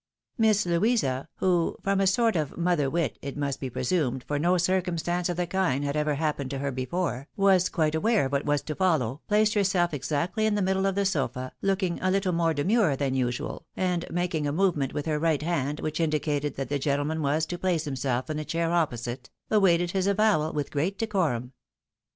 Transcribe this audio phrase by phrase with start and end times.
[0.35, 4.57] Miss Louisa, who (from a sort of" mother wit," it must be presumed, for no
[4.57, 8.43] circumstance of the kind had ever happened to her before) was quite aware of what
[8.43, 12.07] was to follow, placed her self eicactly in the middle of the sofa, looking a
[12.07, 16.55] Uttle more demure than usual, and making a movement with her right hand, which indicated
[16.55, 20.71] that the gentleman was to place himself in a chair opposite, awaited his avowal with
[20.71, 21.53] great decorum.